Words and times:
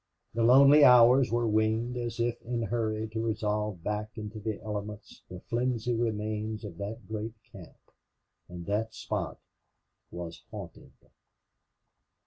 The 0.33 0.41
lonely 0.43 0.83
hours 0.83 1.31
were 1.31 1.45
winged, 1.47 1.95
as 1.95 2.19
if 2.19 2.41
in 2.41 2.63
a 2.63 2.65
hurry 2.65 3.07
to 3.09 3.23
resolve 3.23 3.83
back 3.83 4.09
into 4.17 4.39
the 4.39 4.59
elements 4.63 5.21
the 5.29 5.41
flimsy 5.41 5.93
remains 5.93 6.65
of 6.65 6.79
that 6.79 7.07
great 7.07 7.35
camp. 7.51 7.77
And 8.49 8.65
that 8.65 8.95
spot 8.95 9.37
was 10.09 10.41
haunted. 10.49 10.93